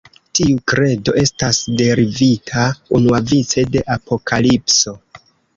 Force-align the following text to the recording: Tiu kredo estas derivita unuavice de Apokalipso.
Tiu 0.37 0.53
kredo 0.71 1.13
estas 1.23 1.59
derivita 1.81 2.65
unuavice 3.01 3.67
de 3.77 3.85
Apokalipso. 3.97 4.97